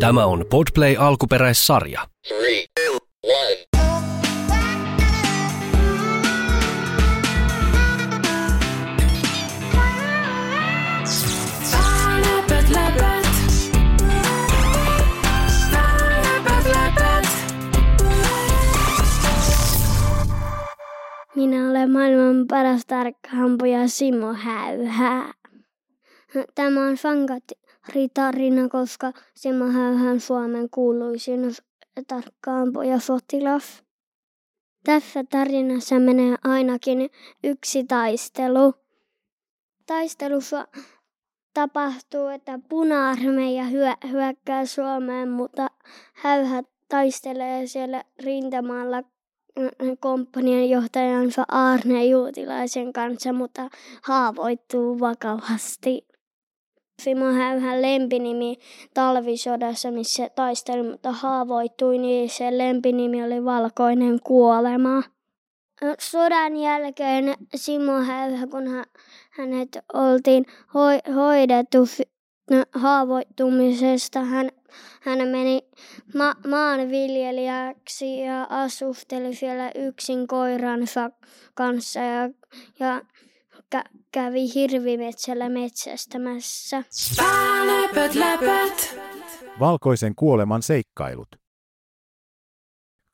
Tämä 0.00 0.26
on 0.26 0.44
Podplay 0.50 0.96
alkuperäissarja. 0.98 2.00
Three, 2.28 2.64
two. 2.74 2.98
Minä 21.34 21.70
olen 21.70 21.90
maailman 21.90 22.46
paras 22.48 22.86
tarkkaampuja 22.86 23.88
Simo 23.88 24.32
Häyhä. 24.34 25.34
Tämä 26.54 26.86
on 26.86 26.96
sankaritarina, 27.84 28.68
koska 28.68 29.12
Häyhä 29.72 30.10
on 30.10 30.20
Suomen 30.20 30.70
kuuluisin 30.70 31.54
tarkkaampuja 32.06 33.00
sotilas. 33.00 33.82
Tässä 34.84 35.24
tarinassa 35.30 35.98
menee 35.98 36.36
ainakin 36.44 37.10
yksi 37.44 37.84
taistelu. 37.84 38.74
Taistelussa 39.86 40.68
tapahtuu, 41.54 42.26
että 42.26 42.58
puna-armeija 42.68 43.64
hyö- 43.64 44.08
hyökkää 44.10 44.66
Suomeen, 44.66 45.28
mutta 45.28 45.66
Häyhä 46.12 46.62
taistelee 46.88 47.66
siellä 47.66 48.04
rintamalla 48.22 49.02
mm, 49.58 49.96
komppanian 50.00 50.70
johtajansa 50.70 51.44
Arne 51.48 52.04
Juutilaisen 52.04 52.92
kanssa, 52.92 53.32
mutta 53.32 53.68
haavoittuu 54.02 55.00
vakavasti. 55.00 56.13
Simo 57.02 57.24
Häyhän 57.24 57.82
lempinimi 57.82 58.56
talvisodassa, 58.94 59.90
missä 59.90 60.30
taisteli, 60.34 60.90
mutta 60.90 61.12
haavoittui, 61.12 61.98
niin 61.98 62.30
se 62.30 62.58
lempinimi 62.58 63.24
oli 63.24 63.44
Valkoinen 63.44 64.20
kuolema. 64.24 65.02
Sodan 66.00 66.56
jälkeen 66.56 67.34
Simo 67.54 67.92
Häyhä, 67.92 68.46
kun 68.46 68.66
hä- 68.68 68.84
hänet 69.30 69.78
oltiin 69.94 70.46
hoi- 70.74 71.12
hoidettu 71.14 71.78
haavoittumisesta, 72.74 74.20
hän, 74.20 74.50
hän 75.00 75.28
meni 75.28 75.60
ma- 76.14 76.36
maanviljelijäksi 76.48 78.20
ja 78.20 78.46
asusteli 78.50 79.34
siellä 79.34 79.70
yksin 79.74 80.26
koiransa 80.26 81.10
kanssa 81.54 82.00
ja, 82.00 82.30
ja 82.80 83.00
kä- 83.76 83.90
kävi 84.12 84.54
hirvimetsällä 84.54 85.48
metsästämässä. 85.48 86.82
Läpät, 87.66 88.14
läpät. 88.14 88.98
Valkoisen 89.60 90.14
kuoleman 90.14 90.62
seikkailut. 90.62 91.28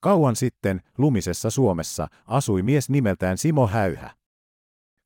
Kauan 0.02 0.36
sitten 0.36 0.80
lumisessa 0.98 1.50
Suomessa 1.50 2.08
asui 2.26 2.62
mies 2.62 2.90
nimeltään 2.90 3.38
Simo 3.38 3.66
Häyhä. 3.66 4.10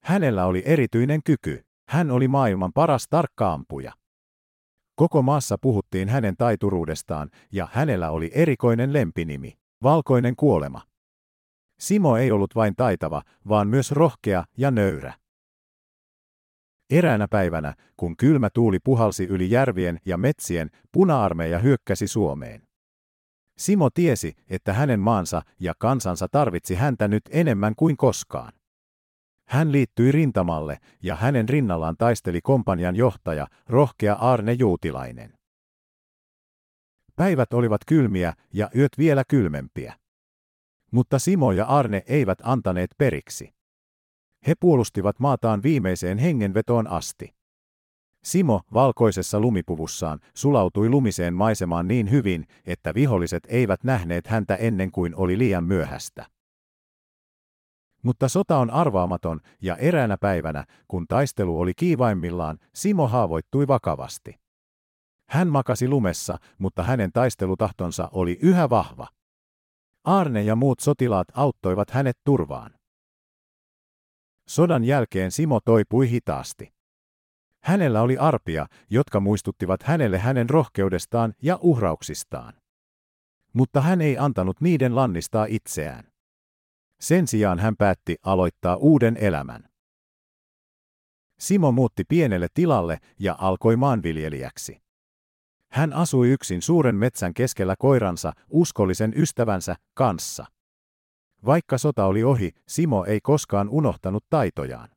Hänellä 0.05 0.47
oli 0.47 0.63
erityinen 0.67 1.21
kyky. 1.25 1.65
Hän 1.89 2.11
oli 2.11 2.29
maailman 2.29 2.73
paras 2.73 3.07
tarkkaampuja. 3.11 3.93
Koko 4.97 5.23
maassa 5.23 5.59
puhuttiin 5.61 6.09
hänen 6.09 6.37
taituruudestaan 6.37 7.31
ja 7.53 7.69
hänellä 7.73 8.11
oli 8.11 8.31
erikoinen 8.35 8.93
lempinimi, 8.93 9.59
Valkoinen 9.83 10.37
kuolema. 10.37 10.81
Simo 11.81 12.17
ei 12.17 12.31
ollut 12.31 12.55
vain 12.55 12.77
taitava, 12.77 13.23
vaan 13.49 13.69
myös 13.69 13.93
rohkea 13.93 14.45
ja 14.57 14.71
nöyrä. 14.71 15.15
Eräänä 16.91 17.29
päivänä, 17.29 17.75
kun 17.97 18.17
kylmä 18.17 18.51
tuuli 18.51 18.79
puhalsi 18.85 19.25
yli 19.25 19.51
järvien 19.51 19.99
ja 20.07 20.17
metsien, 20.17 20.71
puna-armeija 20.93 21.59
hyökkäsi 21.59 22.07
Suomeen. 22.07 22.63
Simo 23.59 23.91
tiesi, 23.91 24.35
että 24.49 24.73
hänen 24.73 25.01
maansa 25.01 25.43
ja 25.61 25.75
kansansa 25.79 26.29
tarvitsi 26.29 26.75
häntä 26.75 27.09
nyt 27.09 27.23
enemmän 27.31 27.75
kuin 27.77 27.97
koskaan. 27.97 28.53
Hän 29.49 29.73
liittyi 29.73 30.13
rintamalle 30.13 30.79
ja 31.03 31.17
hänen 31.17 31.49
rinnallaan 31.49 31.97
taisteli 31.97 32.41
kompanjan 32.41 32.97
johtaja, 32.97 33.47
rohkea 33.67 34.15
Arne 34.15 34.53
Juutilainen. 34.53 35.33
Päivät 37.17 37.53
olivat 37.53 37.81
kylmiä 37.87 38.33
ja 38.53 38.71
yöt 38.77 38.93
vielä 38.99 39.23
kylmempiä. 39.29 39.95
Mutta 40.93 41.19
Simo 41.19 41.53
ja 41.53 41.65
Arne 41.65 42.03
eivät 42.07 42.39
antaneet 42.43 42.91
periksi. 42.99 43.55
He 44.47 44.55
puolustivat 44.61 45.21
maataan 45.21 45.63
viimeiseen 45.63 46.19
hengenvetoon 46.19 46.87
asti. 46.87 47.35
Simo 48.25 48.61
valkoisessa 48.75 49.41
lumipuvussaan 49.41 50.21
sulautui 50.35 50.89
lumiseen 50.89 51.35
maisemaan 51.35 51.89
niin 51.89 52.11
hyvin, 52.11 52.47
että 52.65 52.95
viholliset 52.95 53.43
eivät 53.49 53.85
nähneet 53.85 54.27
häntä 54.27 54.55
ennen 54.57 54.91
kuin 54.91 55.17
oli 55.17 55.39
liian 55.39 55.65
myöhäistä. 55.65 56.27
Mutta 58.03 58.29
sota 58.29 58.59
on 58.59 58.71
arvaamaton 58.71 59.41
ja 59.63 59.77
eräänä 59.77 60.17
päivänä, 60.21 60.65
kun 60.89 61.07
taistelu 61.09 61.61
oli 61.61 61.73
kiivaimmillaan, 61.77 62.59
Simo 62.75 63.09
haavoittui 63.09 63.69
vakavasti. 63.69 64.41
Hän 65.29 65.49
makasi 65.49 65.89
lumessa, 65.89 66.39
mutta 66.59 66.83
hänen 66.83 67.13
taistelutahtonsa 67.13 68.09
oli 68.13 68.39
yhä 68.43 68.71
vahva. 68.71 69.09
Arne 70.05 70.43
ja 70.43 70.57
muut 70.57 70.81
sotilaat 70.81 71.29
auttoivat 71.35 71.91
hänet 71.91 72.17
turvaan. 72.25 72.71
Sodan 74.49 74.85
jälkeen 74.85 75.31
Simo 75.31 75.61
toipui 75.65 76.11
hitaasti. 76.11 76.75
Hänellä 77.63 78.03
oli 78.03 78.19
arpia, 78.19 78.67
jotka 78.91 79.21
muistuttivat 79.21 79.83
hänelle 79.83 80.19
hänen 80.19 80.51
rohkeudestaan 80.51 81.35
ja 81.43 81.59
uhrauksistaan. 81.63 82.55
Mutta 83.53 83.81
hän 83.81 84.01
ei 84.01 84.19
antanut 84.19 84.61
niiden 84.61 84.97
lannistaa 84.97 85.47
itseään. 85.49 86.05
Sen 87.01 87.27
sijaan 87.27 87.59
hän 87.59 87.77
päätti 87.77 88.17
aloittaa 88.23 88.77
uuden 88.77 89.17
elämän. 89.17 89.69
Simo 91.39 91.73
muutti 91.73 92.05
pienelle 92.09 92.47
tilalle 92.55 92.99
ja 93.21 93.37
alkoi 93.39 93.77
maanviljelijäksi. 93.77 94.83
Hän 95.73 95.93
asui 95.93 96.29
yksin 96.29 96.63
suuren 96.63 96.95
metsän 96.95 97.35
keskellä 97.35 97.75
koiransa, 97.79 98.33
uskollisen 98.51 99.13
ystävänsä, 99.17 99.77
kanssa. 99.95 100.47
Vaikka 101.47 101.79
sota 101.79 102.05
oli 102.05 102.25
ohi, 102.25 102.51
Simo 102.69 103.05
ei 103.05 103.21
koskaan 103.21 103.69
unohtanut 103.69 104.25
taitojaan. 104.31 104.89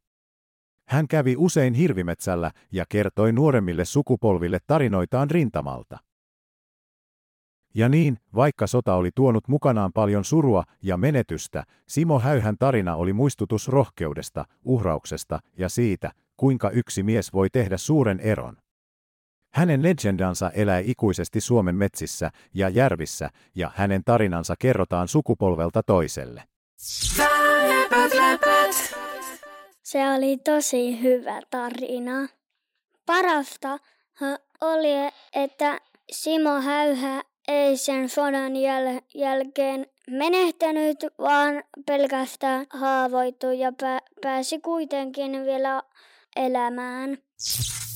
Hän 0.87 1.07
kävi 1.07 1.35
usein 1.37 1.73
hirvimetsällä 1.73 2.51
ja 2.71 2.85
kertoi 2.89 3.31
nuoremmille 3.31 3.85
sukupolville 3.85 4.59
tarinoitaan 4.67 5.31
rintamalta. 5.31 5.97
Ja 7.75 7.89
niin, 7.89 8.17
vaikka 8.35 8.67
sota 8.67 8.95
oli 8.95 9.09
tuonut 9.15 9.47
mukanaan 9.47 9.93
paljon 9.93 10.25
surua 10.25 10.63
ja 10.83 10.97
menetystä, 10.97 11.63
Simo 11.87 12.19
Häyhän 12.19 12.55
tarina 12.59 12.95
oli 12.95 13.13
muistutus 13.13 13.67
rohkeudesta, 13.67 14.45
uhrauksesta 14.63 15.39
ja 15.57 15.69
siitä, 15.69 16.11
kuinka 16.37 16.69
yksi 16.69 17.03
mies 17.03 17.33
voi 17.33 17.49
tehdä 17.49 17.77
suuren 17.77 18.19
eron. 18.19 18.57
Hänen 19.57 19.83
legendansa 19.83 20.51
elää 20.51 20.79
ikuisesti 20.85 21.41
Suomen 21.41 21.75
metsissä 21.75 22.31
ja 22.53 22.69
järvissä, 22.69 23.29
ja 23.55 23.71
hänen 23.75 24.03
tarinansa 24.05 24.55
kerrotaan 24.59 25.07
sukupolvelta 25.07 25.83
toiselle. 25.83 26.43
Se 29.83 30.11
oli 30.11 30.37
tosi 30.37 31.01
hyvä 31.01 31.41
tarina. 31.49 32.27
Parasta 33.05 33.77
oli, 34.61 35.11
että 35.33 35.79
Simo 36.11 36.61
Häyhä 36.61 37.21
ei 37.47 37.77
sen 37.77 38.09
sodan 38.09 38.51
jäl- 38.51 39.01
jälkeen 39.15 39.85
menehtänyt, 40.09 40.97
vaan 41.19 41.63
pelkästään 41.85 42.65
haavoittui 42.69 43.59
ja 43.59 43.69
pä- 43.69 44.19
pääsi 44.21 44.59
kuitenkin 44.59 45.45
vielä 45.45 45.81
elämään. 46.35 47.17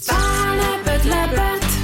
Szál 0.02 0.56
lepet, 0.56 1.04
lepet. 1.04 1.81